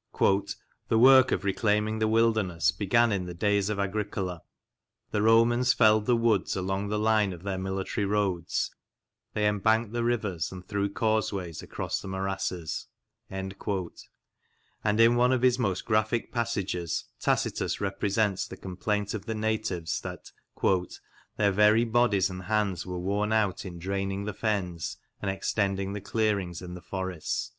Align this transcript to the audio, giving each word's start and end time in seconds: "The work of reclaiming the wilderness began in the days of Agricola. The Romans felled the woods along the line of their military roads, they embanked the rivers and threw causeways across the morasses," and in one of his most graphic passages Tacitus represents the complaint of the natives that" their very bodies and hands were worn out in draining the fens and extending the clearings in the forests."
"The 0.90 0.98
work 0.98 1.32
of 1.32 1.44
reclaiming 1.44 1.98
the 1.98 2.08
wilderness 2.08 2.72
began 2.72 3.10
in 3.10 3.24
the 3.24 3.32
days 3.32 3.70
of 3.70 3.78
Agricola. 3.80 4.42
The 5.12 5.22
Romans 5.22 5.72
felled 5.72 6.04
the 6.04 6.14
woods 6.14 6.54
along 6.54 6.88
the 6.88 6.98
line 6.98 7.32
of 7.32 7.42
their 7.42 7.56
military 7.56 8.04
roads, 8.04 8.70
they 9.32 9.48
embanked 9.48 9.92
the 9.94 10.04
rivers 10.04 10.52
and 10.52 10.62
threw 10.62 10.90
causeways 10.90 11.62
across 11.62 12.02
the 12.02 12.06
morasses," 12.08 12.86
and 13.30 13.54
in 15.00 15.16
one 15.16 15.32
of 15.32 15.40
his 15.40 15.58
most 15.58 15.86
graphic 15.86 16.32
passages 16.32 17.06
Tacitus 17.18 17.80
represents 17.80 18.46
the 18.46 18.58
complaint 18.58 19.14
of 19.14 19.24
the 19.24 19.34
natives 19.34 20.02
that" 20.02 20.32
their 21.38 21.50
very 21.50 21.84
bodies 21.84 22.28
and 22.28 22.42
hands 22.42 22.84
were 22.84 22.98
worn 23.00 23.32
out 23.32 23.64
in 23.64 23.78
draining 23.78 24.26
the 24.26 24.34
fens 24.34 24.98
and 25.22 25.30
extending 25.30 25.94
the 25.94 26.02
clearings 26.02 26.60
in 26.60 26.74
the 26.74 26.82
forests." 26.82 27.52